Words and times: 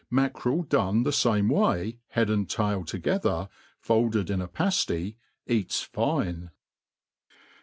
Mackerel 0.09 0.63
done 0.63 1.03
the 1.03 1.11
fame 1.11 1.47
way, 1.49 1.99
head 2.07 2.31
and 2.31 2.49
tail 2.49 2.83
together 2.83 3.49
folded 3.79 4.31
ill 4.31 4.41
a 4.41 4.47
pafty, 4.47 5.15
e^ts 5.47 5.85
fine. 5.85 6.49